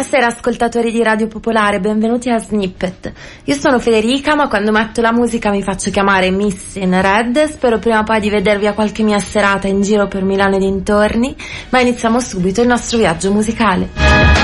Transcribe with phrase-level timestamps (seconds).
[0.00, 3.12] Buonasera ascoltatori di Radio Popolare, benvenuti a Snippet.
[3.44, 7.44] Io sono Federica, ma quando metto la musica mi faccio chiamare Miss in Red.
[7.44, 10.60] Spero prima o poi di vedervi a qualche mia serata in giro per Milano e
[10.60, 11.36] dintorni,
[11.68, 14.39] ma iniziamo subito il nostro viaggio musicale.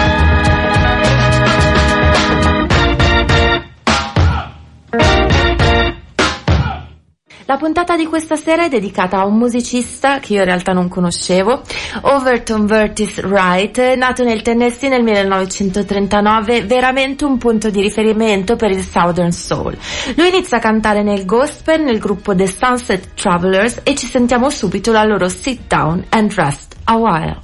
[7.49, 10.89] La puntata di questa sera è dedicata a un musicista che io in realtà non
[10.89, 11.63] conoscevo,
[12.01, 18.83] Overton Vertis Wright, nato nel Tennessee nel 1939, veramente un punto di riferimento per il
[18.83, 19.79] Southern Soul.
[20.17, 24.91] Lui inizia a cantare nel gospel nel gruppo The Sunset Travelers e ci sentiamo subito
[24.91, 27.39] la loro Sit Down and Rest a While.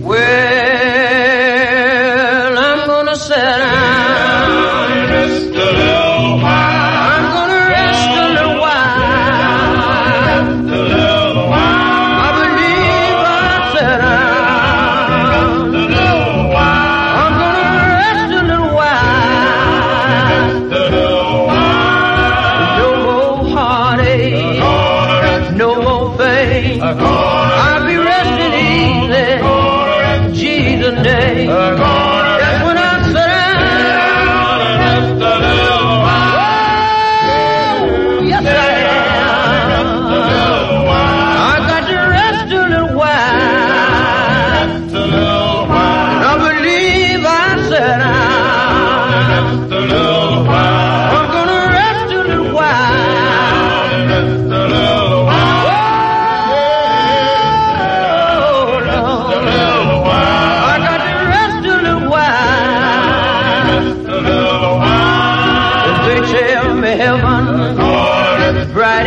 [0.00, 0.60] Well,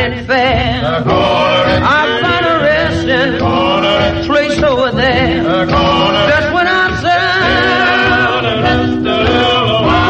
[0.03, 3.39] bright and fair, I find a resting
[4.27, 5.43] place over there.
[5.43, 7.23] That's when I say,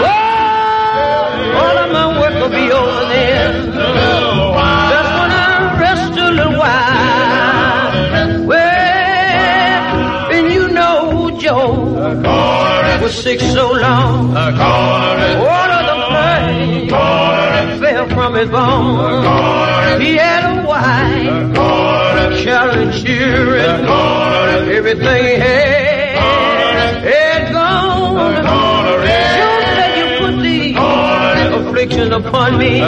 [0.04, 3.54] Whoa, all of my work will be over there.
[4.92, 7.94] That's when I rest a little while.
[8.48, 11.70] Well, and you know Joe
[13.02, 14.34] was sick so long.
[18.50, 20.04] Fell from his bones.
[20.04, 21.56] He had a wife,
[22.44, 23.86] carrying children,
[24.70, 28.36] everything he had, had gone.
[29.04, 29.16] You
[29.76, 30.76] said you put these
[31.54, 32.78] afflictions upon me.
[32.78, 32.84] You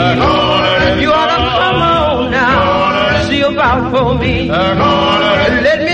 [1.12, 4.48] ought to come on now, see about for me.
[4.48, 5.85] Let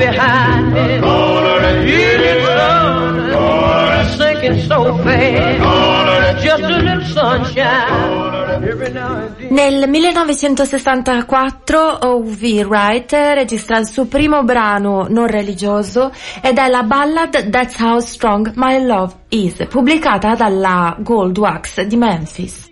[0.00, 1.00] behind then.
[9.50, 12.64] Nel 1964 O.V.
[12.66, 18.52] Wright registra il suo primo brano non religioso ed è la ballad That's How Strong
[18.54, 22.68] My Love Is, pubblicata dalla Gold Wax di Memphis.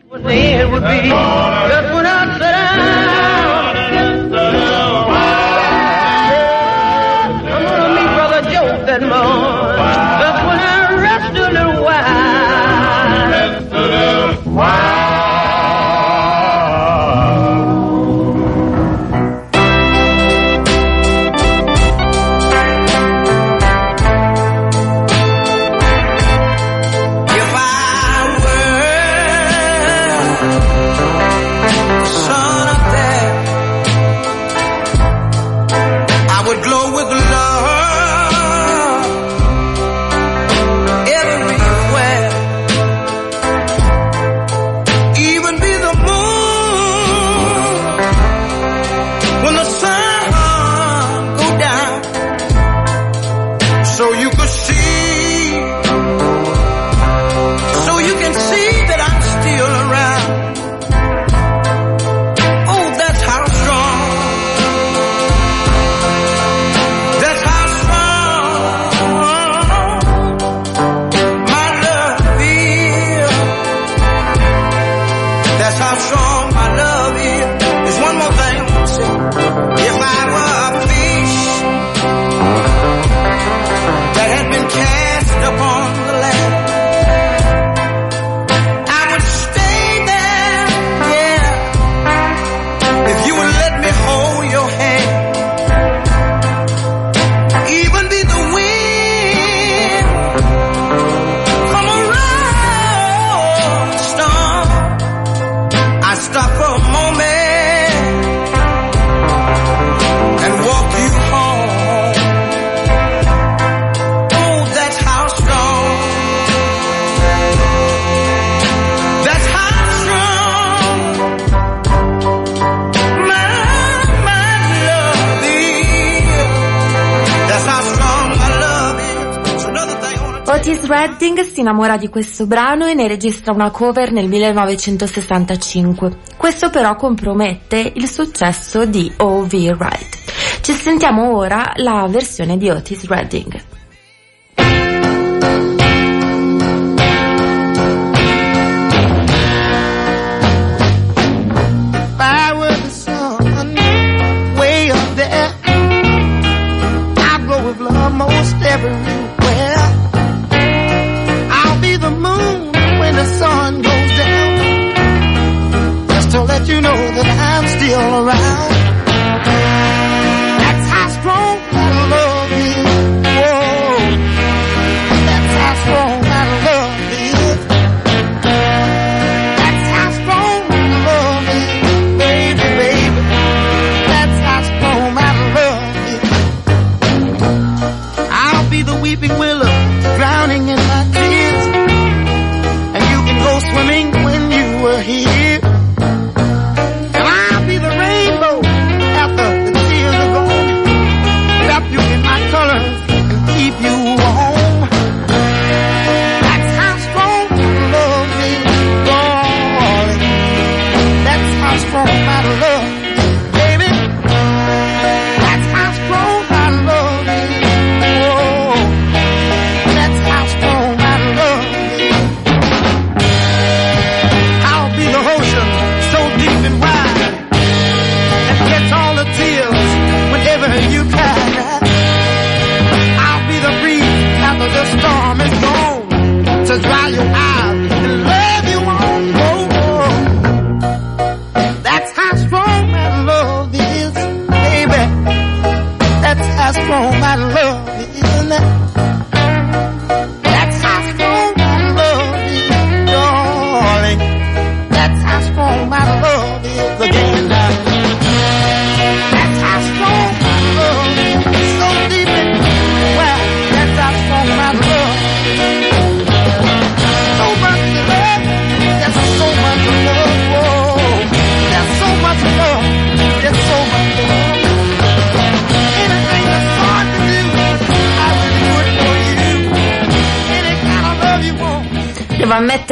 [131.68, 136.16] Innamora di questo brano e ne registra una cover nel 1965.
[136.38, 139.52] Questo però compromette il successo di O.V.
[139.78, 140.62] Wright.
[140.62, 143.57] Ci sentiamo ora la versione di Otis Redding.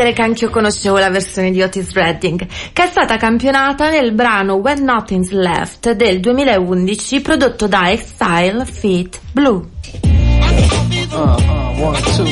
[0.07, 4.55] Ammettere che anch'io conoscevo la versione di Otis Redding, che è stata campionata nel brano
[4.55, 9.65] When Nothing's Left del 2011 prodotto da Exile Feet Blue.
[10.03, 12.25] Uh, uh, one, two.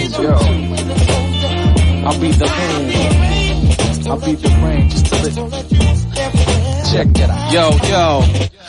[2.05, 2.87] I'll be the moon.
[4.07, 5.65] I'll be the rain just to let
[6.93, 7.53] Check it out.
[7.53, 8.23] Yo, yo,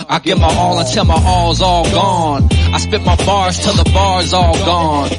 [0.07, 2.47] I give my all until my all's all gone.
[2.51, 5.09] I spit my bars till the bars all gone.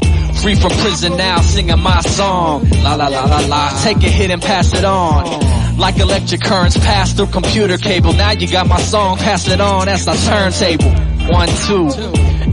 [0.43, 2.69] Free from prison now, singing my song.
[2.83, 5.77] La la la la la, take a hit and pass it on.
[5.77, 8.13] Like electric currents pass through computer cable.
[8.13, 10.91] Now you got my song, pass it on, that's our turntable.
[11.33, 11.89] One, two,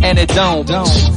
[0.04, 0.68] and it don't.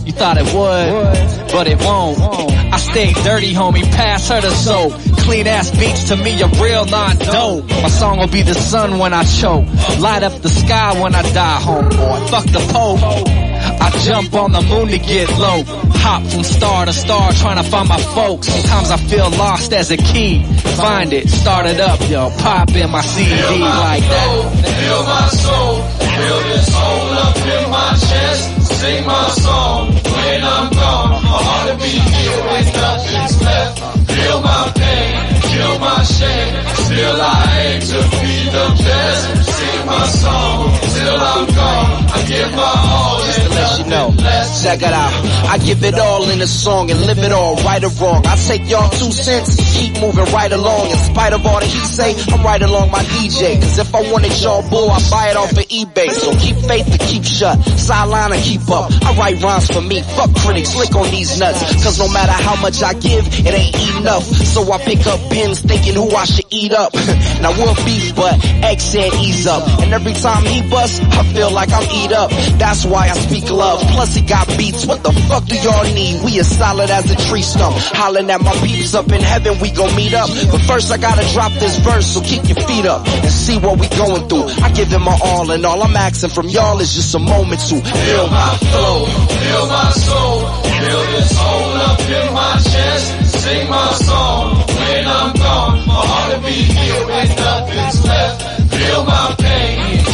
[0.06, 2.18] You thought it would, but it won't.
[2.20, 4.92] I stay dirty, homie, pass her the soap.
[5.25, 7.66] Clean ass beats to me, a real not dope.
[7.68, 9.66] My song will be the sun when I choke.
[9.99, 12.30] Light up the sky when I die, homeboy.
[12.30, 13.46] Fuck the Pope.
[13.87, 15.62] I jump on the moon to get low.
[16.02, 18.49] Hop from star to star trying to find my folks.
[18.49, 20.43] Sometimes I feel lost as a key.
[20.75, 22.31] Find it, start it up, yo.
[22.43, 24.28] Pop in my CD like that.
[24.75, 28.75] Feel my soul, feel this hole up in my chest.
[28.75, 31.11] Sing my song when I'm gone.
[31.23, 33.75] My heart will be healed when nothing's left.
[34.11, 35.14] Feel my pain,
[35.47, 36.55] feel my shame.
[36.90, 37.38] Still I
[37.71, 39.25] aim to be the best.
[39.47, 41.90] Sing my song till I'm gone.
[42.11, 43.46] I give my all
[43.78, 44.14] you know,
[44.62, 45.12] check it out.
[45.50, 48.23] I give it all in a song and live it all, right or wrong.
[48.26, 50.90] I take y'all two cents, keep moving right along.
[50.90, 53.61] In spite of all that he say, I'm right along my DJ.
[53.61, 56.11] Cause if I wanted y'all bull, I buy it off of eBay.
[56.11, 58.90] So keep faith and keep shut, sideline and keep up.
[59.02, 61.61] I write rhymes for me, fuck critics, lick on these nuts.
[61.82, 64.25] Cause no matter how much I give, it ain't enough.
[64.25, 66.94] So I pick up pins thinking who I should eat up.
[67.40, 69.66] now we'll beef, but X said ease up.
[69.80, 72.30] And every time he bust, I feel like I'm eat up.
[72.58, 73.81] That's why I speak love.
[73.97, 74.87] Plus he got beats.
[74.87, 76.23] What the fuck do y'all need?
[76.23, 77.75] We as solid as a tree stump.
[77.77, 80.29] Hollering at my peeps up in heaven, we gon' meet up.
[80.53, 83.81] But first I gotta drop this verse, so keep your feet up and see what
[83.81, 84.47] we going through.
[84.63, 87.61] I give it my all and all I'm asking from y'all is just a moment
[87.73, 89.07] to feel my flow.
[89.07, 93.43] Feel my soul, feel this hole up in my chest.
[93.43, 95.87] Sing my song when I'm gone.
[95.87, 98.37] My heart will be healed and nothing's left.
[98.75, 100.05] Feel my pain,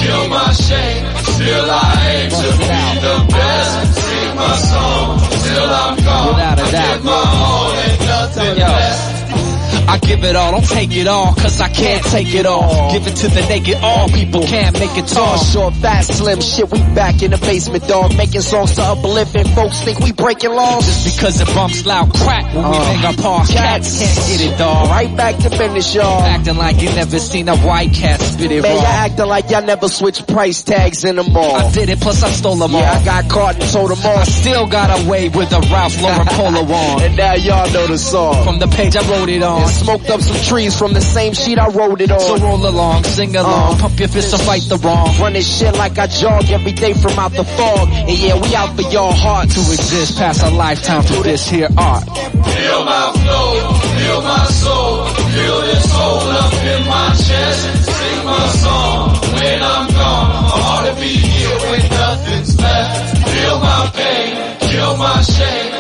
[9.92, 12.92] I give it all, don't take it all, cause I can't take it all.
[12.92, 16.70] Give it to the naked, all people can't make it Tall, short, fast, slim, shit,
[16.70, 18.16] we back in the basement, dog.
[18.16, 20.86] Making songs to uplift and folks think we breaking laws.
[20.86, 23.50] Just because it bumps loud crack when we Uh, hang our paws.
[23.50, 24.88] Cats can't get it, dog.
[24.88, 26.22] Right back to finish, y'all.
[26.22, 28.88] Acting like you never seen a white cat spit it Man, y'all raw.
[28.90, 31.56] acting like y'all never switched price tags in the mall.
[31.56, 34.24] I did it, plus I stole them Yeah, I got caught and sold them I
[34.24, 37.02] still got away with the Ralph Lauren polo on.
[37.02, 38.44] And now y'all know the song.
[38.44, 39.60] From the page I wrote it on.
[39.62, 42.20] And smoked up some trees from the same sheet I wrote it on.
[42.20, 43.78] So roll along, sing along, Uh.
[43.82, 45.10] pump your fist and fight the wrong.
[45.20, 47.88] Running shit like I jog every day from out the fog.
[47.90, 49.54] And yeah, we out for y'all hearts.
[49.54, 52.04] To exist past a lifetime for this here art.
[52.04, 53.50] Feel my flow,
[53.98, 57.60] feel my soul, feel this hole up in my chest.
[57.84, 60.30] Sing my song when I'm gone.
[60.30, 63.18] A heart to be here when nothing's left.
[63.28, 64.30] Feel my pain,
[64.70, 65.71] kill my shame.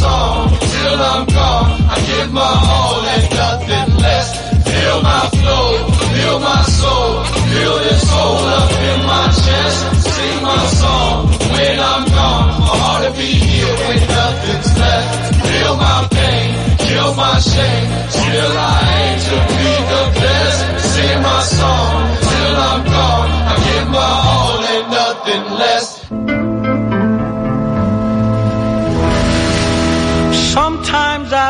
[0.00, 1.70] Song till I'm gone.
[1.94, 4.28] I give my all and nothing less.
[4.68, 5.68] Feel my flow,
[6.14, 7.10] feel my soul,
[7.50, 9.78] feel this hole up in my chest.
[10.14, 12.48] Sing my song when I'm gone.
[12.70, 15.10] A heart to be here when nothing's left.
[15.46, 16.48] Feel my pain,
[16.86, 17.86] kill my shame.
[18.16, 20.58] Still I aim to be the best.
[20.94, 21.92] Sing my song
[22.26, 23.30] till I'm gone.
[23.52, 26.41] I give my all and nothing less.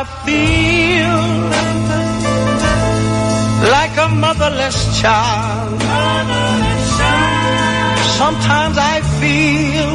[0.02, 1.22] I feel
[3.70, 5.80] like a motherless child.
[8.18, 9.92] Sometimes I feel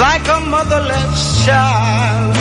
[0.00, 2.36] like a motherless child.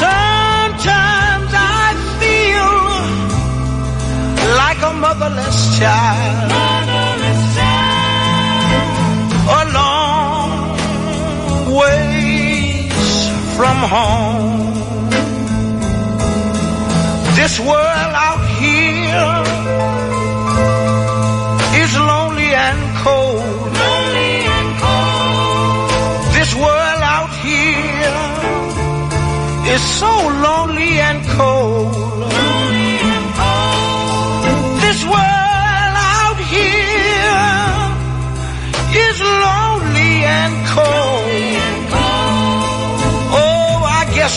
[0.00, 1.88] Sometimes I
[2.20, 2.72] feel
[4.56, 6.69] like a motherless child.
[13.80, 14.74] From home.
[17.36, 19.32] This world out here
[21.82, 23.72] is lonely and cold.
[23.80, 25.90] lonely and cold.
[26.36, 28.20] This world out here
[29.74, 30.12] is so
[30.46, 31.49] lonely and cold.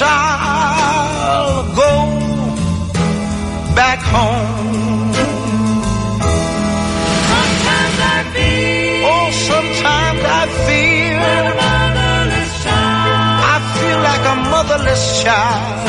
[0.06, 1.94] I'll go
[3.76, 5.12] back home.
[9.06, 11.20] Oh, sometimes I feel
[13.54, 15.88] I feel like a motherless child.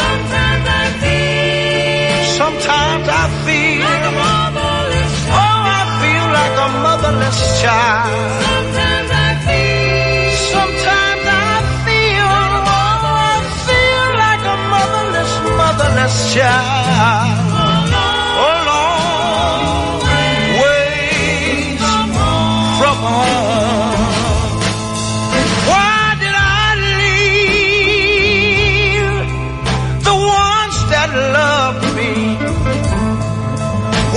[2.40, 3.82] Sometimes I feel
[5.36, 8.10] Oh, I feel like a motherless child.
[8.44, 9.03] Sometimes I feel
[16.14, 17.50] motherless child.
[18.36, 20.00] Oh, long
[20.60, 21.80] ways
[22.78, 24.04] from home.
[25.70, 26.66] Why did I
[27.74, 28.38] leave
[30.04, 32.12] the ones that loved me?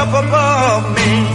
[0.09, 1.27] Up above me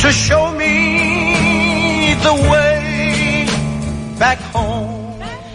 [0.00, 3.46] to show me the way
[4.18, 4.96] back home.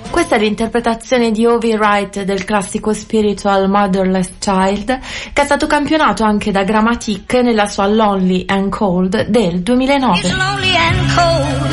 [0.09, 4.99] Questa è l'interpretazione di Ovi Wright del classico spiritual Motherless Child,
[5.33, 10.19] che è stato campionato anche da Grammatic nella sua Lonely and Cold del 2009.
[10.19, 11.71] It's lonely and cold.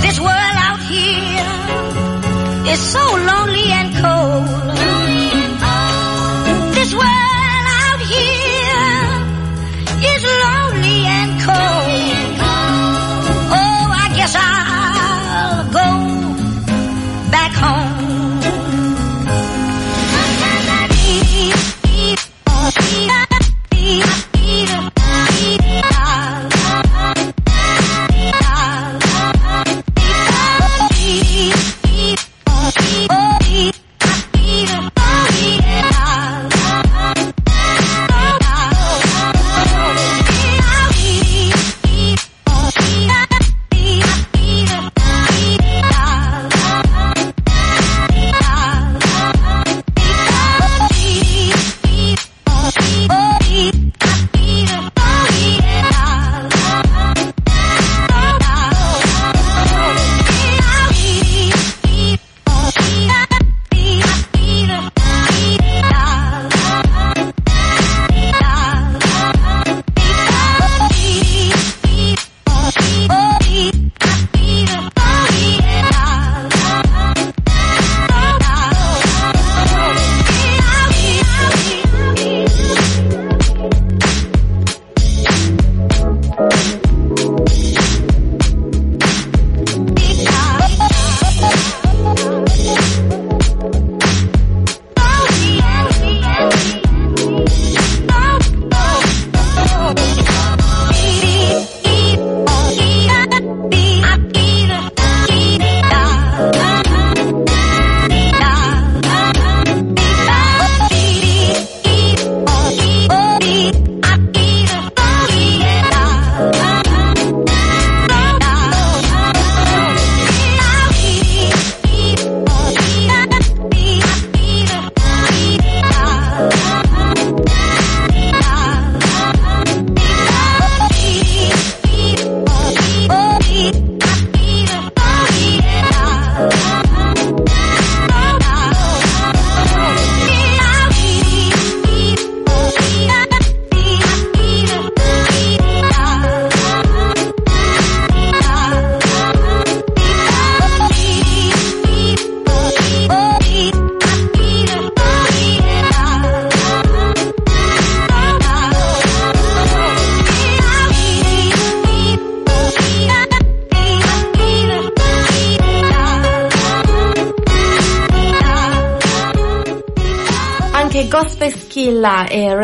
[0.00, 1.44] This world out here
[2.72, 3.87] is so lonely and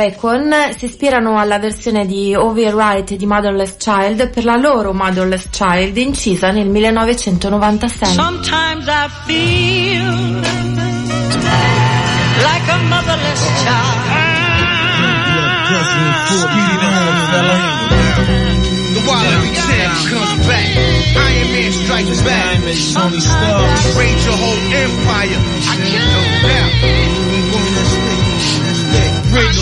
[0.04, 5.96] Recon si ispirano alla versione di Overwrite di Motherless Child per la loro Motherless Child
[5.96, 8.12] incisa nel 1996.
[8.12, 10.42] Sometimes I feel
[12.42, 14.02] like a motherless child.
[18.92, 20.76] The Wally Champ comes back.
[21.16, 22.60] Iron Man strikes back.
[24.24, 25.40] Your whole empire.
[25.66, 27.23] I can't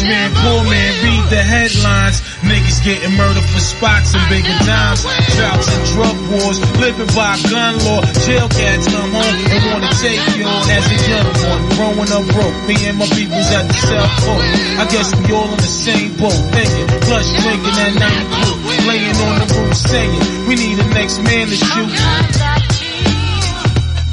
[0.03, 2.21] man, poor man, read the headlines.
[2.43, 5.03] Niggas getting murdered for spots and bigger dimes.
[5.35, 8.03] Droughts and drug wars, living by gun law.
[8.27, 11.63] Jail cats come home and wanna take you on as a young one.
[11.79, 14.43] Growing up broke, me and my peoples at the South Pole.
[14.83, 16.35] I guess we all in the same boat.
[16.53, 18.89] Thinking, plus drinking that blue.
[18.89, 21.69] Laying on the roof saying, we need the next man to shoot.
[21.71, 23.23] Sometimes I feel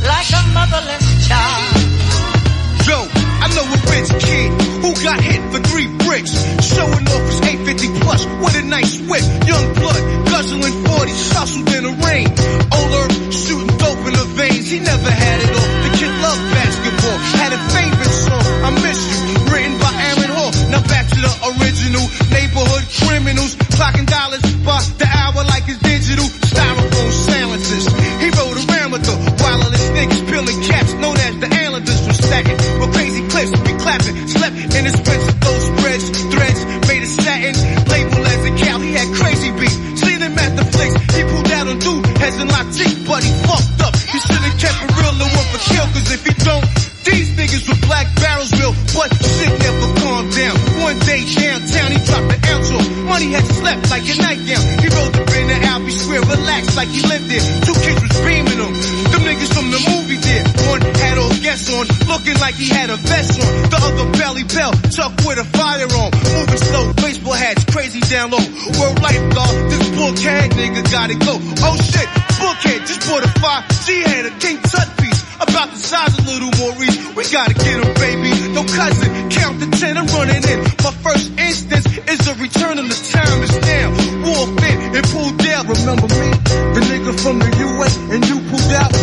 [0.05, 0.89] like a motherless child.
[0.89, 1.08] Yo, I
[3.55, 4.49] know a rich kid
[4.83, 6.33] who got hit for three bricks.
[6.61, 9.25] Showing off his 850 plus with a nice whip.
[9.47, 12.27] Young blood, guzzling 40s, hustled in the rain.
[12.73, 14.69] Older, shooting dope in the veins.
[14.69, 15.71] He never had it all.
[15.85, 17.17] The kid loved basketball.
[17.39, 20.51] Had a favorite song, I Miss You, written by Aaron Hall.
[20.71, 22.05] Now back to the original.
[22.29, 26.27] Neighborhood criminals, clocking dollars by the hour like it's digital.
[26.49, 27.85] Styrofoam silences.
[28.21, 31.18] He rode around with the wireless niggas peeling caps known
[42.29, 43.93] has in lot teeth, but he fucked up.
[43.97, 46.65] He should've kept it real and went for kill, cause if he don't,
[47.05, 50.55] these niggas with black barrels will, but the shit never calmed down.
[50.77, 52.87] One day downtown, he dropped an ounce off.
[53.09, 54.63] Money had slept like a nightgown.
[54.77, 57.45] He rolled up in the Albee Square, relaxed like he lived there.
[57.65, 58.73] Two kids was beaming him.
[59.09, 60.43] Them niggas from the movie did.
[60.69, 63.51] One had all guests on, looking like he had a vest on.
[63.73, 66.11] The other belly belt, tucked with a firearm.
[66.13, 66.85] Moving slow,
[67.71, 68.43] crazy down low.
[68.77, 71.37] World life dog, this bookhead nigga gotta go.
[71.65, 72.07] Oh shit,
[72.37, 73.63] bookhead just bought a five.
[73.85, 75.23] She had a King Tut piece.
[75.39, 77.15] About the size of little Maurice.
[77.15, 78.29] We gotta get him, baby.
[78.53, 80.59] No cousin, count the ten, I'm running in.
[80.83, 83.87] My first instance is a return of the time is now.
[84.27, 85.63] Wolf in and pulled out.
[85.65, 86.29] Remember me?
[86.75, 88.98] The nigga from the UA and you pulled out.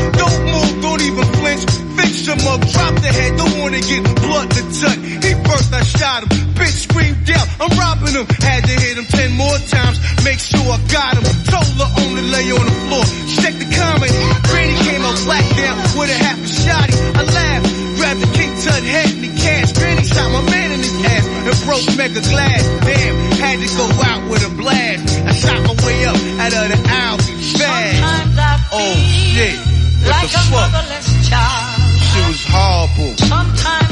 [2.06, 5.00] Fix your mug, drop the head, don't wanna get blood to touch.
[5.26, 6.30] He burst, I shot him.
[6.54, 8.26] Bitch screamed out, I'm robbing him.
[8.46, 11.26] Had to hit him ten more times, make sure I got him.
[11.50, 13.02] Told her only lay on the floor.
[13.42, 14.14] Check the comment.
[14.46, 16.94] Granny came out black down with a half a shotty.
[16.94, 17.66] I laughed,
[17.98, 19.74] grabbed the King Tut head and the cash.
[19.74, 22.62] Granny shot my man in his ass and broke mega glass.
[22.86, 25.02] Damn, had to go out with a blast.
[25.26, 27.98] I shot my way up out of the aisle fast.
[27.98, 29.58] Sometimes I oh, feel Oh shit,
[30.06, 30.70] what like a fuck?
[30.70, 31.75] motherless child.
[32.16, 33.16] Shit was horrible.
[33.18, 33.85] Sometimes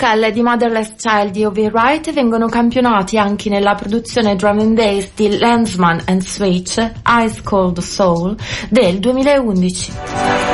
[0.00, 5.10] Vocal di Motherless Child di Ovi Wright vengono campionati anche nella produzione drum and bass
[5.14, 8.34] di Lensman and Switch Ice Cold Soul
[8.70, 10.49] del 2011.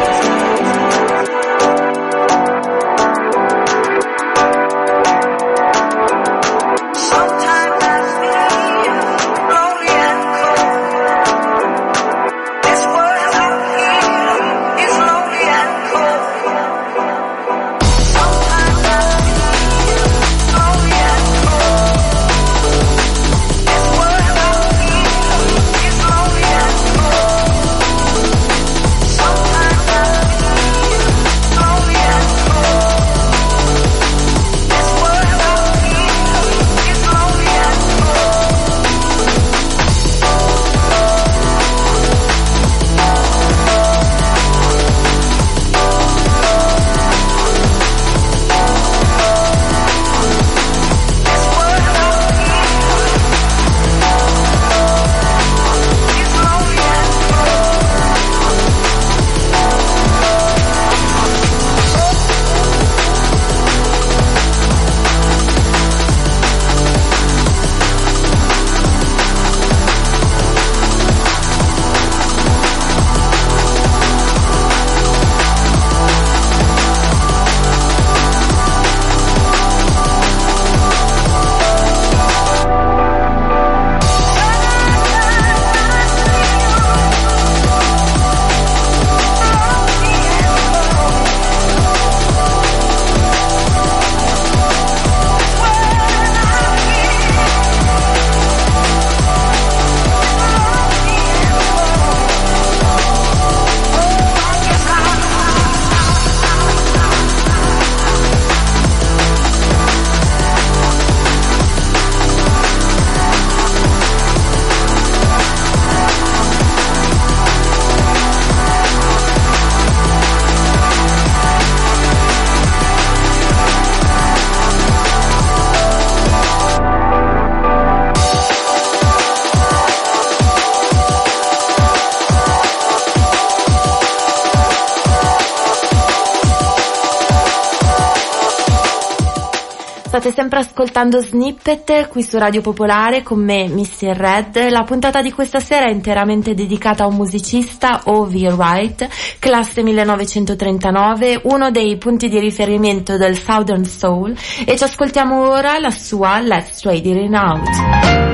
[140.97, 144.71] Ascoltando Snippet qui su Radio Popolare con me, Missy Red.
[144.71, 148.33] La puntata di questa sera è interamente dedicata a un musicista, O.V.
[148.57, 149.07] Wright,
[149.39, 155.91] classe 1939, uno dei punti di riferimento del Southern Soul e ci ascoltiamo ora la
[155.91, 158.26] sua Let's Trade It Out.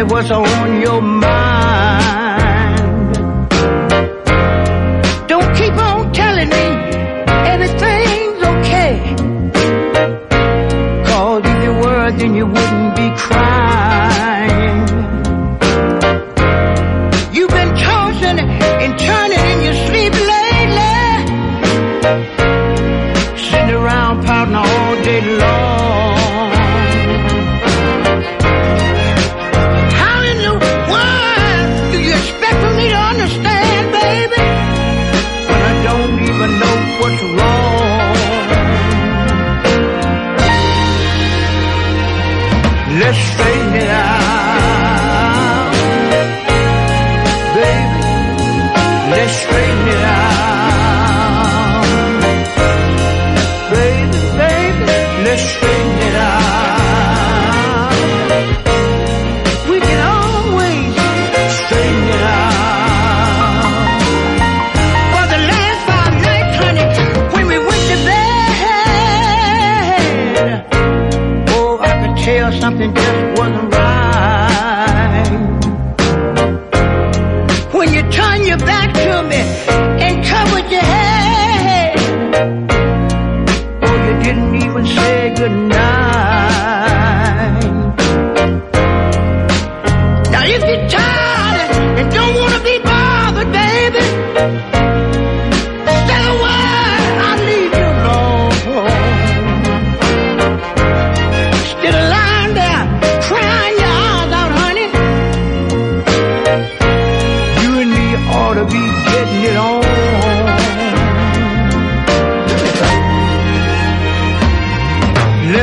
[0.00, 1.39] Me what's on your mind.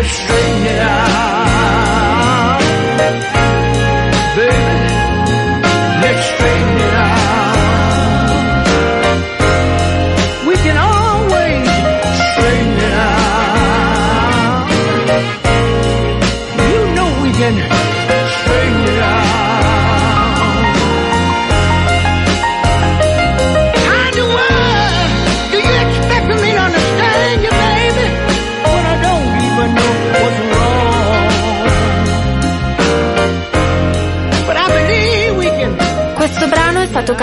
[0.08, 0.37] Let's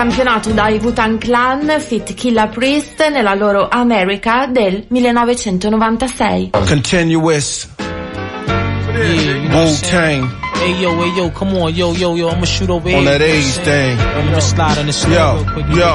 [0.05, 6.51] campionato dai Wu-Tang Clan Fit Killa Priest nella loro America del 1996.
[6.51, 7.69] Continuous.
[9.51, 12.97] Wu Tang Hey yo, hey yo, come on, yo, yo, yo, I'ma shoot over here.
[12.97, 14.01] on that you know what I'm age thing.
[14.01, 15.67] I'm gonna slide on the slow Yo, real quick.
[15.77, 15.93] yo,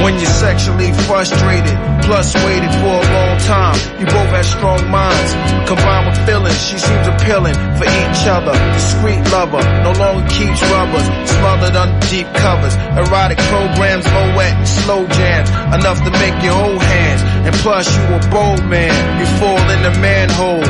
[0.00, 1.76] when you're sexually frustrated,
[2.08, 5.30] plus waited for a long time, you both have strong minds,
[5.68, 11.06] combined with feelings, she seems appealing for each other, discreet lover, no longer keeps rubbers,
[11.28, 16.80] smothered under deep covers, erotic programs, moet and slow jams, enough to make your whole
[16.80, 20.64] hands, and plus you a bold man, you fall in the manhole,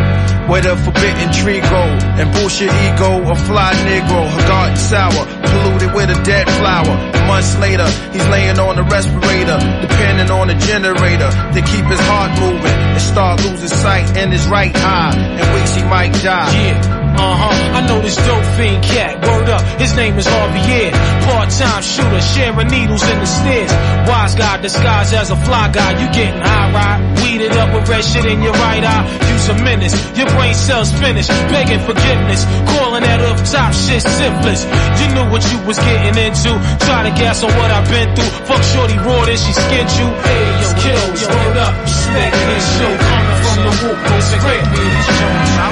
[0.49, 5.93] where the forbidden tree grow, and bullshit ego, a fly negro, her garden sour, polluted
[5.95, 6.95] with a dead flower.
[7.27, 12.31] Months later, he's laying on the respirator, depending on the generator to keep his heart
[12.41, 15.15] moving and start losing sight in his right eye.
[15.41, 16.53] In weeks he might die.
[16.53, 17.06] Yeah.
[17.17, 20.93] Uh-huh, I know this dope fiend cat, word up, his name is Javier.
[21.25, 23.73] Part-time shooter, sharing needles in the stairs.
[24.09, 26.99] Wise guy disguised as a fly guy, you getting high, right?
[27.25, 29.05] Weeded up with red shit in your right eye.
[29.33, 31.31] Use a menace, your brain cells finished.
[31.49, 32.45] Begging forgiveness,
[32.77, 34.65] calling that up top shit syphilis
[35.01, 36.53] You knew what you was getting into.
[36.85, 38.33] Try to guess on what I've been through.
[38.45, 40.09] Fuck shorty raw, then she skinned you.
[40.21, 43.71] Hey, yo, kills, word up, respect this show from the
[44.17, 44.67] it's real.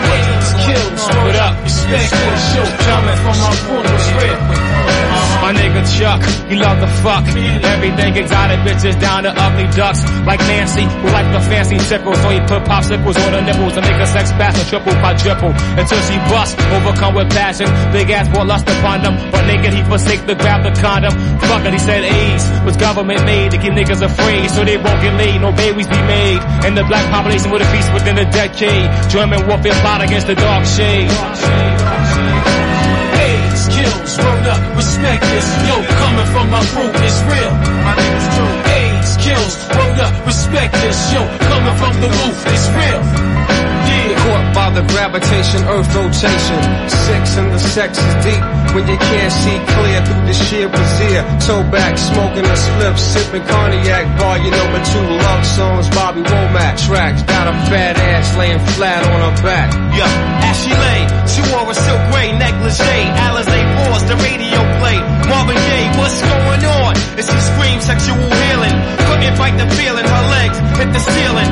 [0.08, 3.52] Haters, kills, word up, respect this show coming from my
[3.94, 5.03] it's real.
[5.44, 7.28] My nigga Chuck, he love the fuck.
[7.28, 10.00] Everything exotic bitches down to ugly ducks.
[10.24, 12.16] Like Nancy, who like the fancy tickles.
[12.24, 15.52] So he put popsicles on her nipples to make her sex fast and triple quadruple.
[15.76, 17.68] Until she bust, overcome with passion.
[17.92, 19.20] Big ass brought lust upon them.
[19.30, 21.12] But naked he forsake to grab the condom.
[21.44, 24.48] Fuck it, he said AIDS was government made to keep niggas afraid.
[24.48, 26.40] So they won't get laid, no babies be made.
[26.64, 28.88] And the black population would have feast within a decade.
[29.12, 31.12] German warfare plot against the dark shade.
[31.12, 32.23] AIDS,
[33.94, 35.46] kills, word up, respect this.
[35.68, 37.52] Yo, coming from my crew, it's real.
[37.84, 38.54] My niggas true.
[38.74, 40.98] AIDS, kills, word up, respect this.
[41.12, 43.02] Yo, coming from the roof, it's real.
[43.84, 44.16] Yeah.
[44.24, 46.60] Caught by the gravitation, earth rotation.
[46.88, 51.24] Six and the sex is deep when you can't see clear through the sheer brazier.
[51.40, 54.04] Toe back, smoking a slip, sipping cognac.
[54.18, 57.22] Bar number two love songs, Bobby Womack tracks.
[57.22, 59.72] Got a fat ass laying flat on her back.
[59.96, 63.04] Yo, as she lay, she wore a silk gray negligee.
[63.24, 63.63] Alizé
[63.94, 65.02] paused, the radio played.
[65.30, 66.92] Marvin Gaye, what's going on?
[67.14, 68.76] And she screamed sexual healing.
[69.06, 71.50] Couldn't fight the feeling, her legs hit the ceiling.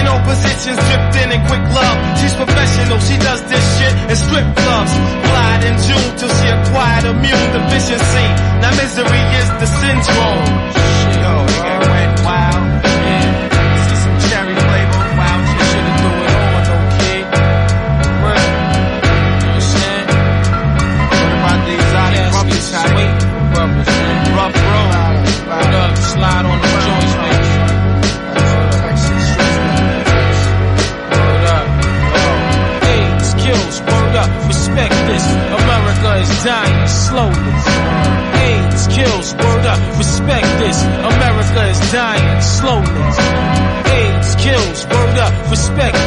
[0.00, 1.98] In all positions, dripped in in quick love.
[2.18, 4.92] She's professional, she does this shit in strip clubs.
[5.28, 8.26] Glide in June till she acquired immune deficiency.
[8.64, 10.91] Now misery is the syndrome.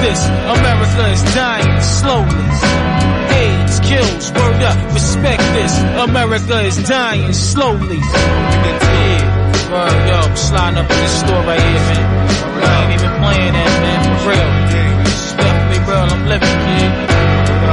[0.05, 0.21] This.
[0.59, 2.45] America is dying slowly.
[3.41, 5.73] AIDS, kills, word up, respect this.
[6.09, 8.01] America is dying slowly.
[9.65, 12.05] Word up, I'm sliding up in the store right here, man.
[12.61, 14.49] I ain't even playing that, man, for real.
[15.41, 16.91] Definitely real, I'm living, kid.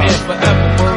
[0.03, 0.92] Here forever, word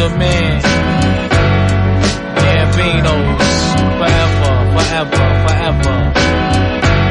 [0.00, 0.60] of Man.
[2.34, 3.48] Gambinos.
[3.98, 6.12] Forever, forever, forever.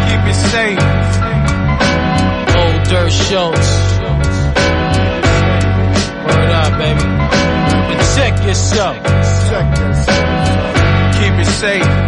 [0.05, 0.83] Keep it safe.
[2.57, 3.69] Old Dirt Schultz.
[6.25, 7.05] Word up, baby.
[7.93, 8.97] Protect yourself.
[11.19, 12.07] Keep it safe.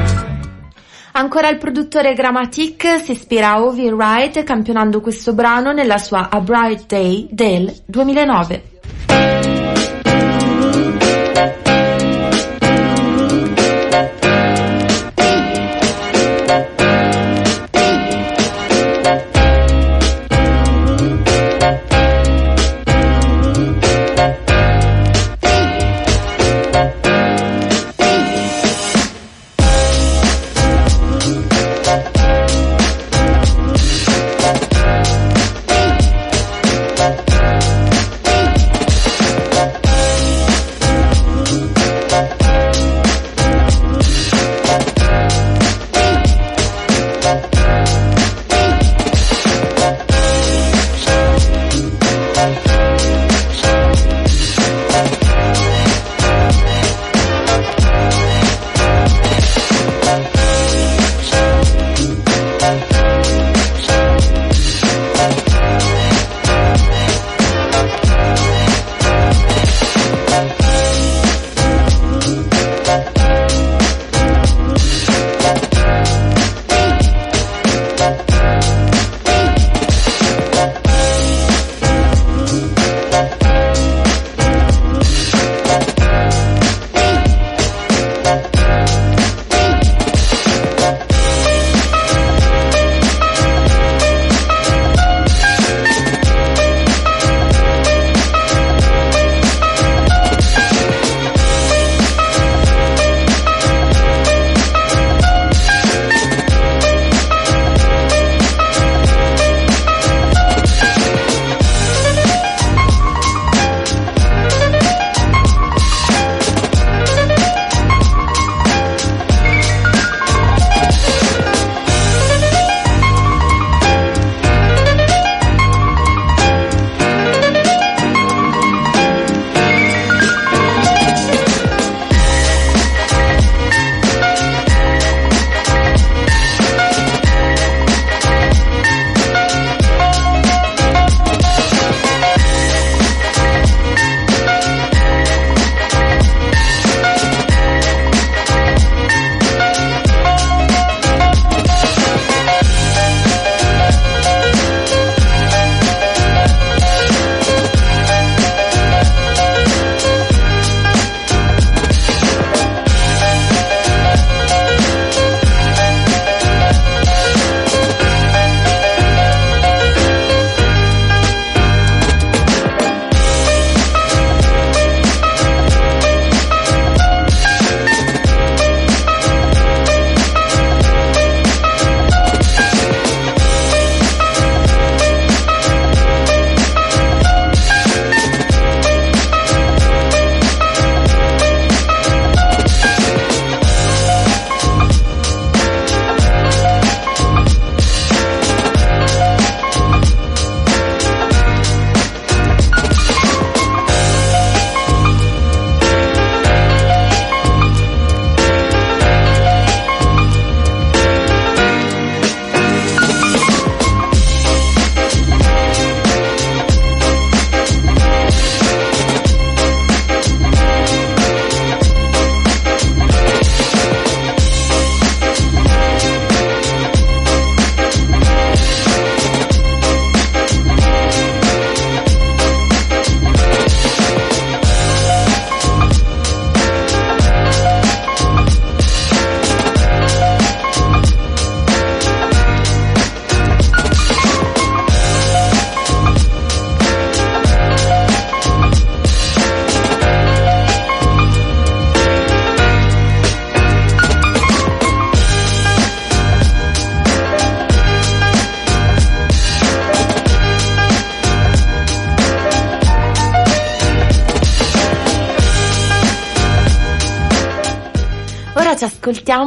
[1.13, 6.39] Ancora il produttore Grammatic si ispira a Ovi Wright campionando questo brano nella sua A
[6.39, 8.71] Bright Day del 2009.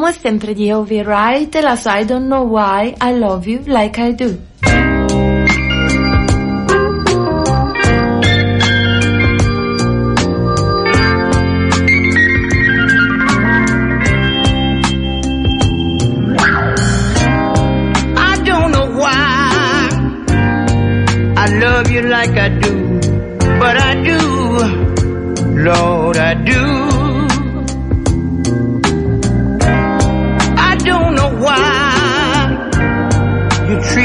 [0.05, 1.03] Ascoltiamo sempre di O.V.
[1.03, 4.54] Wright, la I Don't Know Why I Love You Like I Do.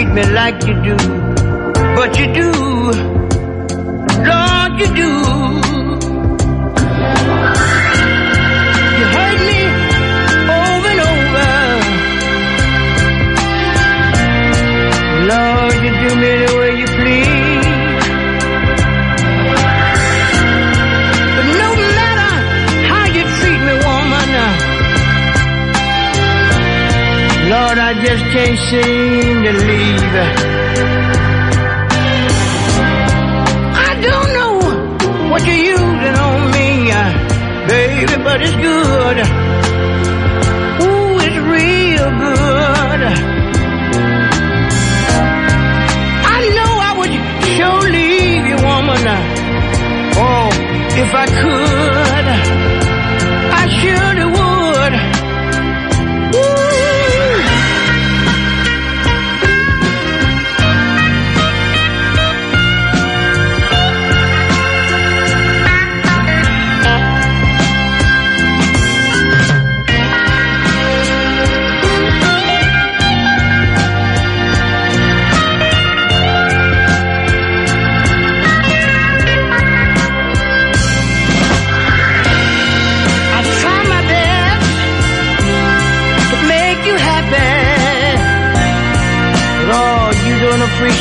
[0.10, 0.98] Treat me like you do,
[1.96, 2.52] but you do,
[4.30, 5.12] Lord, you do.
[8.98, 9.62] You hurt me
[10.58, 11.52] over and over.
[15.30, 16.59] Lord, you do me the
[28.06, 30.16] just can't seem to leave.
[33.88, 34.54] I don't know
[35.30, 37.12] what you're using on me, uh,
[37.68, 39.18] baby, but it's good.
[40.84, 43.02] Ooh, it's real good.
[46.38, 47.14] I know I would
[47.56, 49.04] sure leave you, woman.
[50.22, 50.50] Oh,
[51.04, 51.99] if I could,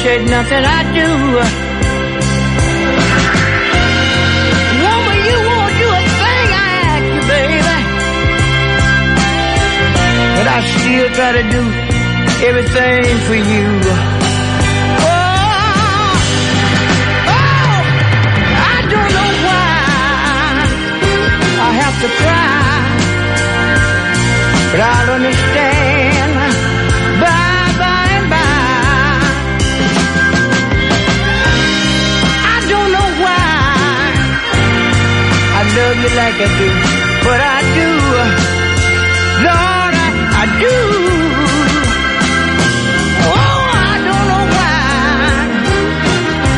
[0.09, 1.09] appreciate nothing I do.
[4.83, 7.61] Woman, you won't do a thing I ask you, baby.
[10.37, 11.63] But I still try to do
[12.47, 14.18] everything for you.
[35.99, 36.69] Love you like I do,
[37.25, 37.89] but I do,
[39.47, 40.09] Lord, I,
[40.41, 40.77] I do.
[43.27, 44.77] Oh, I don't know why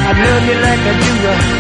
[0.09, 1.60] I love you like I do.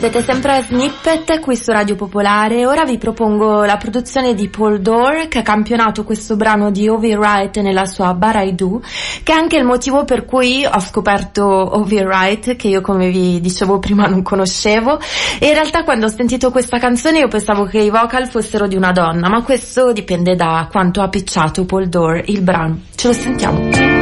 [0.00, 2.64] Siete sempre a Snippet qui su Radio Popolare.
[2.64, 7.14] Ora vi propongo la produzione di Paul Dore che ha campionato questo brano di Ovi
[7.14, 8.80] Wright nella sua Bar I Do,
[9.22, 13.40] che è anche il motivo per cui ho scoperto Ovi Wright, che io come vi
[13.40, 14.98] dicevo prima non conoscevo.
[15.38, 18.76] E in realtà quando ho sentito questa canzone io pensavo che i vocal fossero di
[18.76, 22.84] una donna, ma questo dipende da quanto ha picciato Paul Dore il brano.
[22.94, 23.99] Ce lo sentiamo.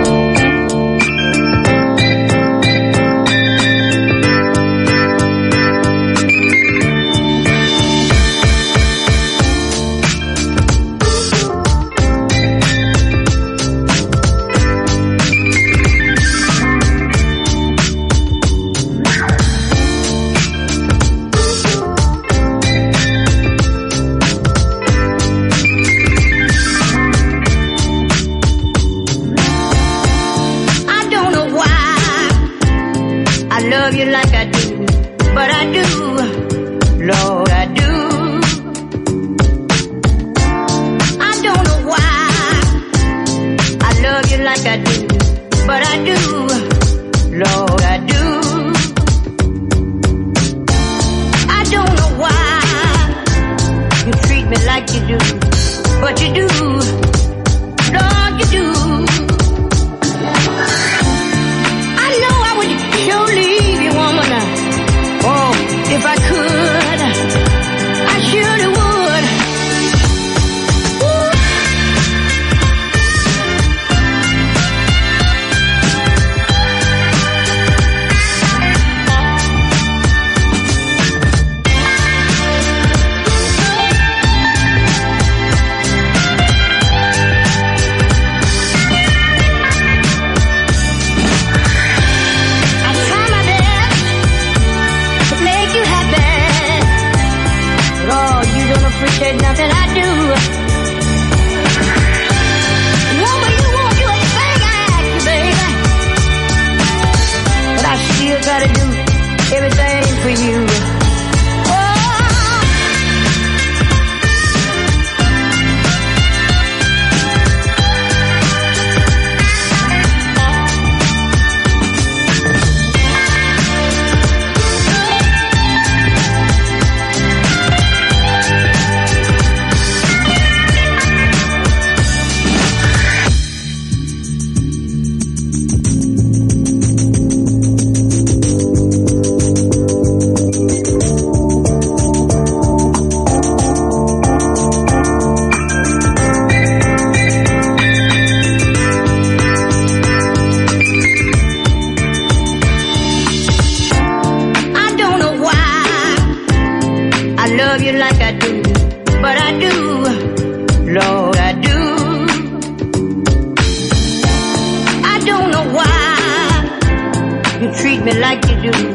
[168.09, 168.95] Me like you do.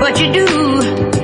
[0.00, 1.21] But you do.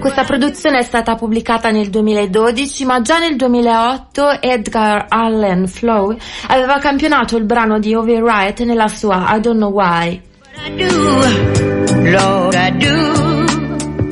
[0.00, 6.16] Questa produzione è stata pubblicata nel 2012, ma già nel 2008 Edgar Allan Flow
[6.48, 10.18] aveva campionato il brano di Ovi Wright nella sua I Don't Know Why.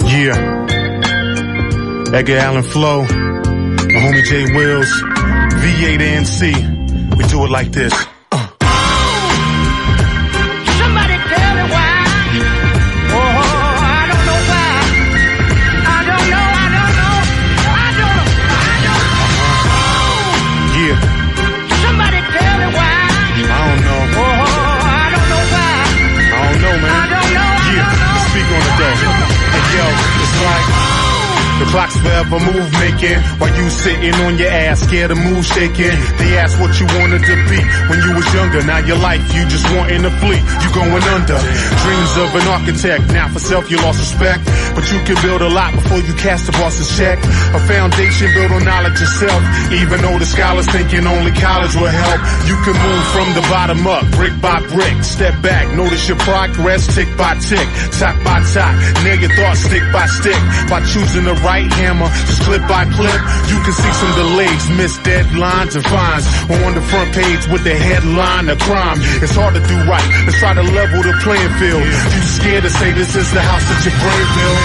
[0.05, 0.67] Yeah.
[2.13, 5.03] Edgar Allan Flow, my homie Jay Wills,
[5.55, 7.17] V8 NC.
[7.17, 8.18] We do it like this.
[32.25, 35.95] Forever move making while you sitting on your ass, scared of move shaking.
[36.19, 38.63] They ask what you wanted to be when you was younger.
[38.65, 40.43] Now your life, you just wanting to flee.
[40.43, 41.39] You going under.
[41.39, 43.13] Dreams of an architect.
[43.15, 44.43] Now for self, you lost respect.
[44.75, 47.19] But you can build a lot before you cast the boss's check.
[47.55, 49.41] A foundation built on knowledge yourself.
[49.73, 52.21] Even though the scholars thinking only college will help.
[52.51, 55.03] You can move from the bottom up, brick by brick.
[55.03, 57.67] Step back, notice your progress, tick by tick,
[57.99, 58.75] top by top.
[59.19, 60.39] Your thoughts stick by stick.
[60.71, 63.21] By choosing the right hammer, just clip by clip.
[63.51, 66.27] You can see some delays, missed deadlines and fines.
[66.69, 68.99] On the front page with the headline of crime.
[69.23, 70.05] It's hard to do right.
[70.27, 71.83] Let's try to level the playing field.
[71.85, 74.61] You scared to say this is the house that your brain built?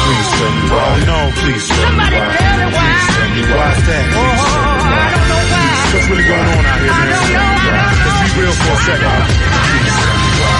[0.00, 0.80] Please tell me why.
[0.80, 2.34] Oh no, please tell Somebody me why.
[2.34, 2.88] tell me why.
[2.90, 4.04] Please tell me why is that?
[4.10, 4.90] Please tell me oh, why.
[4.90, 5.70] I don't know why.
[5.90, 7.08] What's really going on out here, man?
[7.10, 9.22] I don't know, I don't Let's be real for a second.
[9.70, 10.58] Please tell me why.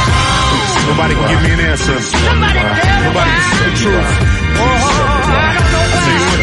[0.50, 1.96] Please, Nobody can give me an answer.
[2.00, 4.10] Somebody tell me Nobody can see the truth.
[4.60, 5.09] Oh,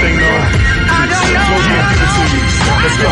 [0.02, 0.42] thing though.
[0.90, 1.46] I don't know.
[1.48, 2.44] Flow gonna give it to you.
[2.84, 3.12] Let's go.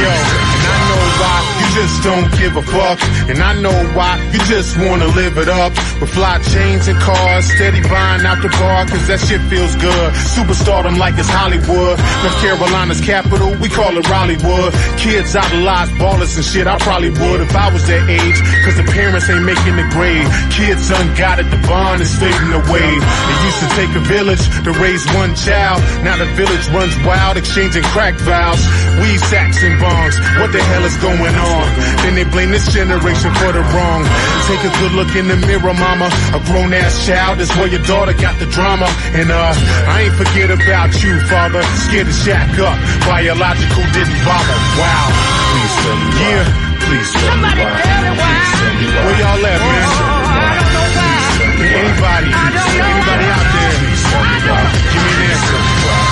[0.00, 2.98] Yo, know why you just don't give a fuck.
[3.28, 5.72] And I know why you just wanna live it up.
[6.00, 10.08] With fly chains and cars, steady buying out the bar, cause that shit feels good.
[10.34, 11.98] Superstardom like it's Hollywood.
[12.22, 14.70] North Carolina's capital, we call it Rollywood.
[14.98, 18.38] Kids idolize ballers and shit, I probably would if I was their age.
[18.64, 20.26] Cause the parents ain't making the grade.
[20.50, 22.90] Kids unguided, the bond is fading away.
[22.94, 25.82] It used to take a village to raise one child.
[26.04, 28.60] Now the village runs wild, exchanging crack vows.
[29.00, 30.16] Weed sacks and bongs.
[30.40, 31.64] What the hell is going on?
[32.04, 34.00] Then they blame this generation for the wrong.
[34.46, 36.08] Take a good look in the mirror, mama.
[36.36, 38.86] A grown ass child is where your daughter got the drama.
[39.16, 39.52] And uh,
[39.88, 41.62] I ain't forget about you, father.
[41.88, 42.76] Scared to shack up.
[43.08, 44.58] Biological didn't bother.
[44.78, 45.06] Wow.
[45.52, 46.28] Please tell me why.
[46.28, 46.46] Yeah.
[46.84, 47.80] Please tell Somebody me why.
[47.80, 48.28] tell me why.
[48.28, 49.04] Please tell me why.
[49.08, 49.84] Where y'all at, man?
[49.84, 51.12] I don't know why.
[51.64, 52.28] Anybody?
[52.28, 52.84] I don't know.
[52.84, 53.72] Anybody out there?
[53.80, 54.62] Please tell me why.
[54.92, 56.03] Give me an answer.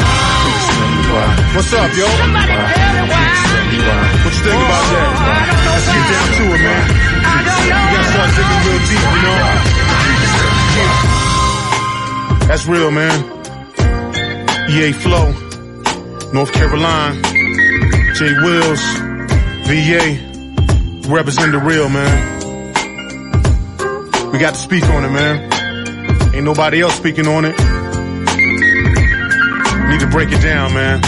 [1.13, 2.09] What's up, yo?
[2.09, 4.01] Somebody tell me why.
[4.25, 5.13] What you think about oh, that?
[5.13, 6.89] I don't know Let's get down to it, man.
[7.21, 7.61] I don't know.
[7.61, 9.37] We gotta start digging real deep, you know?
[10.73, 11.13] Yeah.
[12.49, 13.19] That's real, man.
[14.71, 15.27] EA Flow,
[16.33, 17.21] North Carolina,
[18.15, 18.81] Jay Wills,
[19.69, 20.17] VA,
[21.13, 22.33] represent the real, man.
[24.33, 25.53] We got to speak on it, man.
[26.35, 27.72] Ain't nobody else speaking on it.
[29.93, 31.03] Need to break it down, man.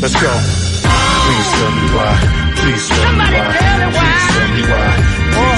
[0.00, 0.30] Let's go.
[0.30, 2.14] Please tell me why.
[2.54, 3.58] Please tell me why.
[3.58, 4.06] tell me why.
[4.06, 4.94] Please tell me why.
[5.34, 5.50] Oh,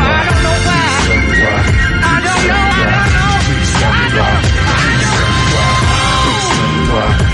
[0.00, 0.80] I don't know why.
[0.80, 1.60] Please tell me why.
[2.00, 3.44] I don't know, I don't know.
[3.44, 4.40] Please tell me why.
[4.80, 5.68] Please tell me why.
[6.24, 7.29] Please tell me why.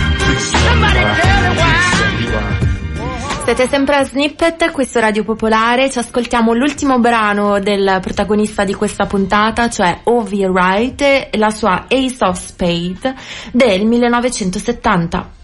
[3.47, 9.07] Siete sempre a Snippet, questo Radio Popolare, ci ascoltiamo l'ultimo brano del protagonista di questa
[9.07, 13.15] puntata, cioè Ovi Wright, la sua Ace of Spade
[13.53, 15.36] del 1970.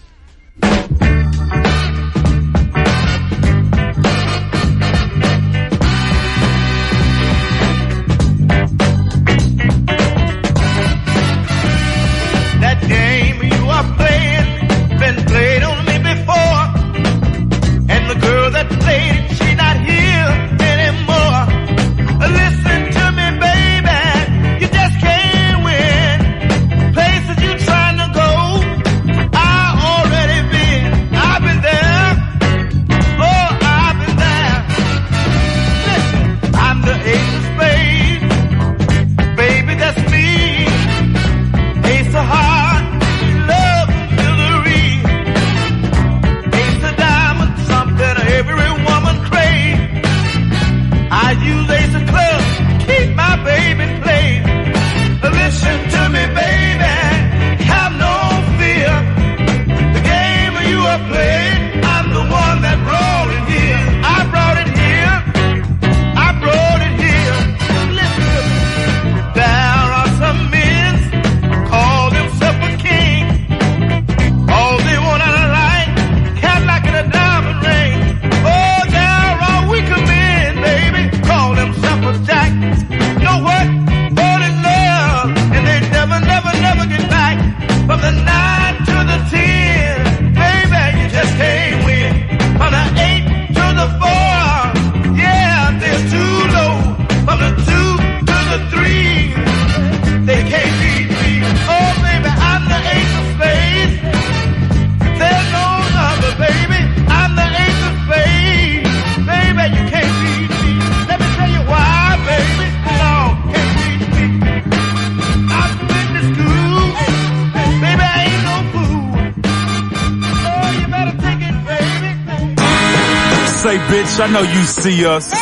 [124.23, 125.35] I know you see us.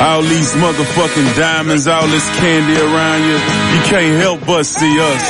[0.00, 3.34] All these motherfucking diamonds, all this candy around you.
[3.34, 5.22] You can't help but see us.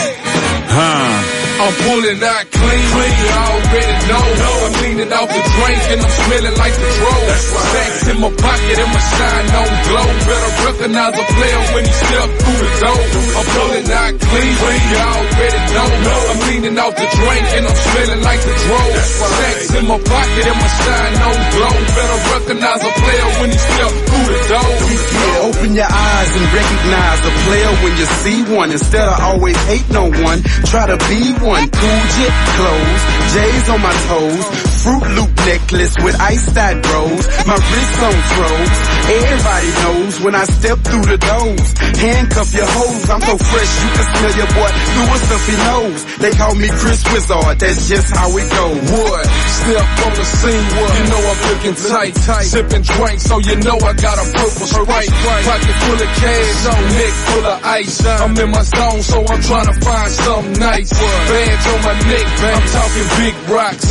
[0.68, 1.62] Huh.
[1.64, 4.26] I'm pulling out clean, clean, you already know.
[4.62, 7.14] I'm cleaning off the drink and I'm smelling like the dro.
[7.34, 10.08] Stacks in my pocket and my shine on glow.
[10.22, 13.02] Better recognize a player when he step through the door.
[13.32, 15.88] I'm pulling out clean, clean, you already know.
[16.30, 18.80] I'm cleaning off the drink and I'm smelling like the dro.
[19.02, 21.74] Stacks in my pocket and my shine on glow.
[21.92, 24.70] Better recognize a player when he step through the door.
[25.12, 28.70] Yeah, open your eyes and recognize a player when you see one.
[28.70, 31.66] Instead of always hate no one, try to be one.
[31.72, 33.02] Cool jet clothes,
[33.34, 38.78] J's on my toes, Fruit Loop necklace with iced out rose, my wrist on froze.
[39.02, 41.68] Everybody knows when I step through the doors.
[42.02, 46.02] Handcuff your hoes, I'm so fresh you can smell your boy through a stuffy nose.
[46.18, 48.82] They call me Chris Wizard, that's just how it goes.
[48.90, 49.22] What?
[49.62, 50.90] Step on the scene, what?
[50.98, 52.46] You know I'm looking tight, tight.
[52.50, 55.14] Sipping drink, so you know I got a purple stripe.
[55.46, 58.02] Pocket full of cash, on neck full of ice.
[58.02, 60.90] I'm in my zone, so I'm trying to find something nice.
[60.90, 62.54] Bands on my neck, man.
[62.58, 63.86] I'm talking big rocks.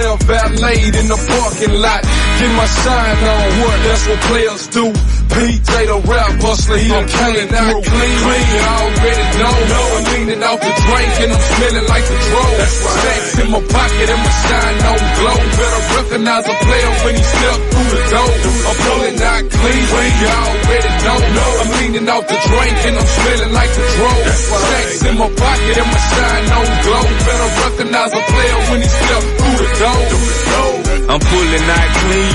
[0.00, 2.02] V12 valeted in the parking lot.
[2.02, 3.82] Get my shine on, what?
[3.84, 5.19] That's what players do.
[5.30, 8.14] PJ the rap hustler, he done came out clean.
[8.18, 8.46] clean.
[8.50, 9.56] You already know.
[9.70, 12.44] I'm leaning off the drink and I'm smelling like the dro.
[12.66, 15.38] Stacks in my pocket and my shine on glow.
[15.54, 18.32] Better recognize a player when he step through the door.
[18.70, 19.84] I'm pulling out clean.
[19.86, 20.14] clean.
[20.20, 21.50] You already know.
[21.60, 24.12] I'm leaning off the drink and I'm smelling like the dro.
[24.34, 27.06] Stacks in my pocket and my shine on glow.
[27.06, 30.89] Better recognize a player when he step through the door.
[31.10, 32.34] I'm pulling out clean,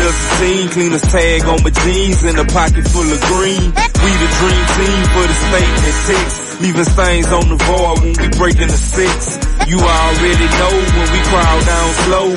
[0.00, 3.60] dust team, clean as tag on my jeans and a pocket full of green.
[3.76, 8.16] We the dream team for the state and six, leaving stains on the void when
[8.16, 9.59] we breaking the six.
[9.70, 12.28] You already know when we crawl down slow,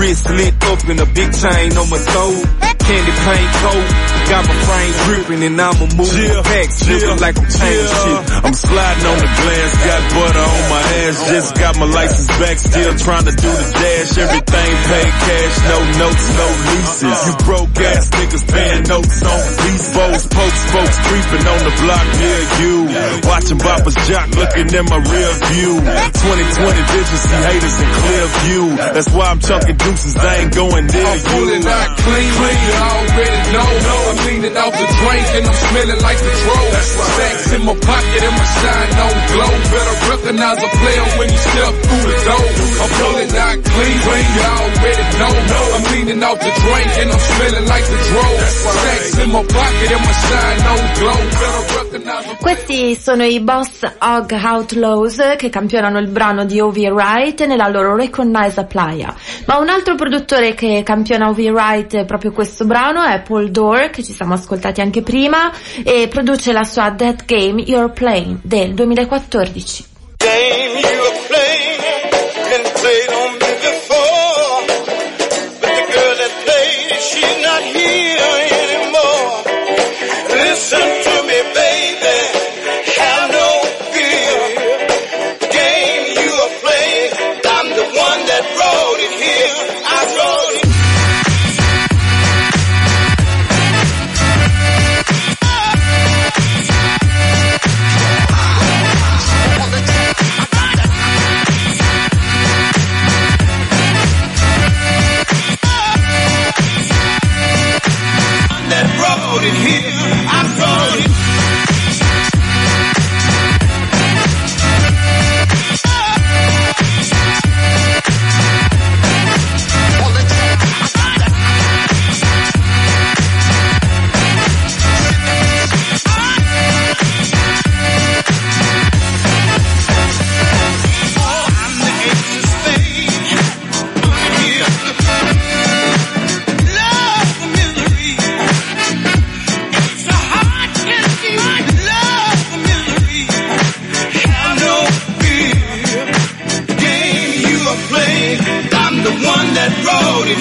[0.00, 2.68] wrist lit up in a big chain on my toe.
[2.88, 3.86] Candy paint coat,
[4.32, 8.24] got my frame dripping and I'ma move yeah, back, looking like I'm changing yeah.
[8.24, 8.44] shit.
[8.48, 12.56] I'm sliding on the glass, got butter on my ass, just got my license back,
[12.56, 14.16] still trying to do the dash.
[14.24, 17.04] Everything paid cash, no notes, no leases.
[17.04, 17.26] Uh-uh.
[17.28, 22.06] You broke ass niggas paying notes on these Foes, pokes, folks creeping on the block
[22.16, 22.74] near you.
[23.28, 25.76] Watching Boppers jock, looking in my rear view.
[26.24, 28.64] 2020 vision, see haters in clear view.
[28.76, 31.24] That's why I'm chunking deuces, I ain't going near I'm you.
[31.28, 33.70] pulling out clean, clean, you already know.
[34.08, 36.58] I'm leaning off the drink and I'm smelling like the dro.
[36.78, 39.52] Stacks in my pocket and my shine on glow.
[39.68, 42.46] Better recognize a player when he step through the door.
[42.78, 45.34] I'm pulling out clean, clean, you already know.
[45.74, 48.26] I'm leaning off the drink and I'm smelling like the dro.
[48.48, 51.20] Stacks in my pocket and my shine on glow.
[51.38, 51.97] Better recognize
[52.40, 56.76] Questi sono i Boss Hog Outlaws che campionano il brano di O.V.
[56.76, 59.14] Wright nella loro Recognize a Playa.
[59.46, 61.38] Ma un altro produttore che campiona O.V.
[61.38, 65.52] Wright proprio questo brano è Paul Dore, che ci siamo ascoltati anche prima,
[65.84, 69.96] e produce la sua Dead Game You're Playing del 2014.
[70.18, 71.77] game you are playing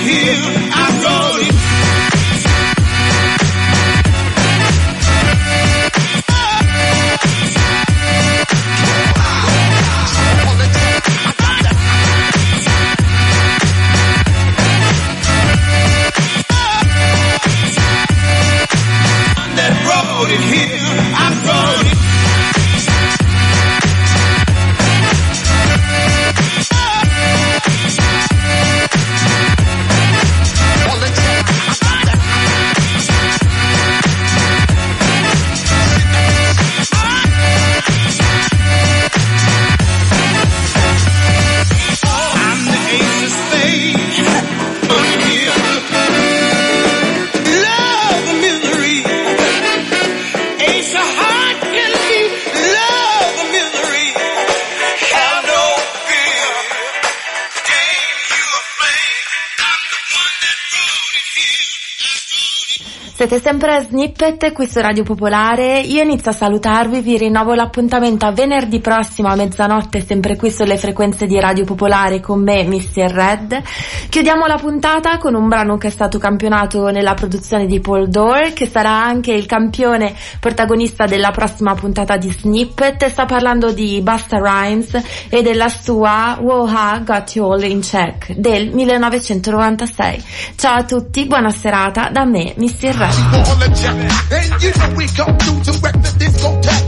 [0.06, 0.42] here.
[0.74, 1.27] I wrote
[63.38, 65.80] Este sempre Snippet qui su Radio Popolare.
[65.80, 70.76] Io inizio a salutarvi, vi rinnovo l'appuntamento a venerdì prossimo a mezzanotte, sempre qui sulle
[70.76, 73.10] frequenze di Radio Popolare con me, Mr.
[73.10, 73.62] Red.
[74.10, 78.52] Chiudiamo la puntata con un brano che è stato campionato nella produzione di Paul Dore,
[78.52, 83.06] che sarà anche il campione protagonista della prossima puntata di Snippet.
[83.06, 88.72] Sta parlando di Busta Rhymes e della sua Woha Got You All in Check del
[88.74, 90.24] 1996.
[90.58, 92.94] Ciao a tutti, buona serata da me, Mr.
[92.94, 93.37] Red.
[93.46, 93.98] All the jack.
[94.32, 95.06] And you know we
[95.42, 96.86] through to wreck the discotheque.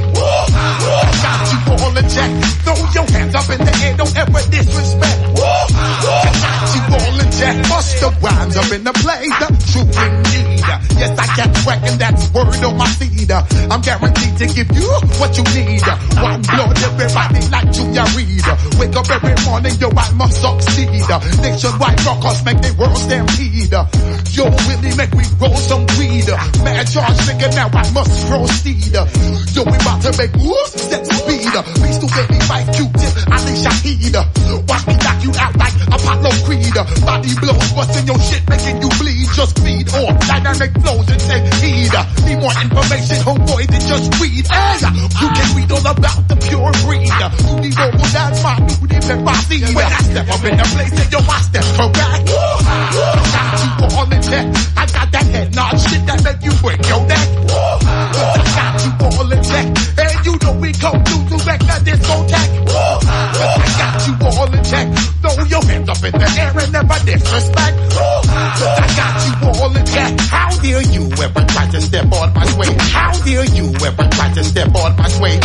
[1.24, 1.60] Got you
[1.94, 2.32] the jack.
[2.64, 5.20] Throw your hands up in the air, don't ever disrespect.
[5.36, 6.82] Got you
[7.20, 7.56] the jack.
[7.70, 9.34] Bust the rhymes up in the place.
[9.72, 10.60] True indeed.
[11.00, 12.88] Yes, I got crack and that's word on my
[13.30, 14.90] I'm guaranteed to give you
[15.22, 15.86] what you need.
[16.18, 18.46] One blood, everybody like Junior Reid.
[18.82, 20.90] Wake up every morning, yo, I must succeed.
[20.90, 23.70] Nationwide rockers make the world stampede.
[24.34, 26.26] Yo, Willie, make me roll some weed.
[26.66, 28.98] Mad charge nigga, now I must proceed.
[28.98, 31.54] Yo, we about to make moves, set speed.
[31.54, 34.18] Be stupid, be fight Q-tip, Ali Shaheed.
[34.66, 36.74] Watch me knock you out like Apollo Creed.
[37.06, 39.30] Body blows, busting your shit, making you bleed.
[39.38, 41.94] Just feed on dynamic flows and take heed.
[42.26, 44.46] Need more information, homeboy, than just read.
[44.48, 47.10] Hey, you can read all about the pure breed.
[47.10, 49.62] You need more, well, that's my new name, I see.
[49.74, 52.26] When I step up in the place, then yo, I step correct.
[53.36, 54.46] Got you all in check.
[54.78, 57.28] I got that head nod shit that make you break your neck.
[57.50, 59.66] Got you all in check.
[60.00, 62.54] And you know we come through to wreck the discotheque.
[62.70, 64.88] I got you all in check.
[65.22, 67.78] Throw your hands up in the air and never disrespect.
[67.94, 70.20] I got you all in check.
[70.30, 72.72] How dare you ever try to step on my way?
[72.92, 75.40] How dare you ever try to step on my way?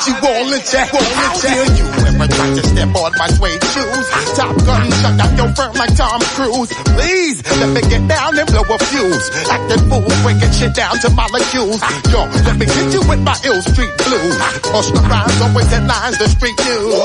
[0.00, 0.88] I got you all in check.
[0.88, 1.36] How
[1.76, 4.06] you ever try to step on my suede shoes?
[4.32, 6.72] Top gun shut down your firm like Tom Cruise.
[6.96, 9.26] Please let me get down and blow a fuse.
[9.52, 11.80] Acting fool, breaking shit down to molecules.
[12.08, 14.36] Yo, let me hit you with my ill street blues.
[14.72, 16.96] Push the rhymes, always headlines, the street news.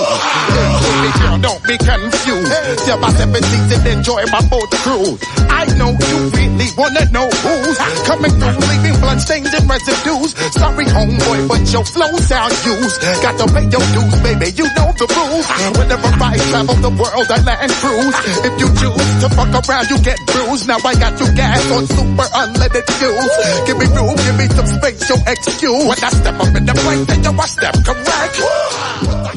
[0.56, 2.52] Baby girl, don't be confused.
[2.88, 5.20] Tell my seven and enjoy my boat cruise.
[5.52, 7.78] I know you really wanna know who's
[8.08, 10.32] coming through, leaving blood stains and residues.
[10.56, 12.85] Sorry, homeboy, but your flow sound used.
[12.86, 14.54] Got to pay your dues, baby.
[14.54, 15.48] You know the rules.
[15.74, 18.18] Whenever I travel the world, I land cruise.
[18.46, 20.68] If you choose to fuck around, you get bruised.
[20.68, 23.34] Now I got you gas on super unleaded fuels.
[23.66, 25.82] Give me room, give me some space, your excuse.
[25.90, 29.36] When I step up in the place, then yo, I step correct.